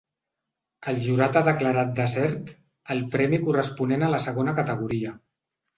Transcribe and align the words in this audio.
El 0.91 0.97
jurat 1.07 1.37
ha 1.41 1.43
declarat 1.49 1.93
desert 2.01 2.51
el 2.97 3.07
premi 3.19 3.43
corresponent 3.47 4.09
a 4.09 4.13
la 4.17 4.27
segona 4.29 4.59
categoria. 4.63 5.19